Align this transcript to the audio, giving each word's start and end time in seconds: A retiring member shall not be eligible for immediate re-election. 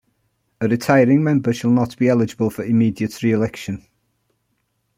A 0.61 0.67
retiring 0.67 1.23
member 1.23 1.53
shall 1.53 1.69
not 1.69 1.95
be 1.95 2.07
eligible 2.09 2.49
for 2.49 2.63
immediate 2.65 3.21
re-election. 3.21 3.85